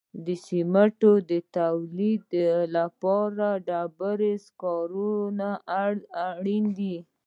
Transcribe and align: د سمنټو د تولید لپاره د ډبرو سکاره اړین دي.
د 0.25 0.27
سمنټو 0.45 1.11
د 1.29 1.31
تولید 1.57 2.27
لپاره 2.75 3.47
د 3.57 3.59
ډبرو 3.67 4.33
سکاره 4.45 5.51
اړین 6.27 6.65
دي. 6.77 6.95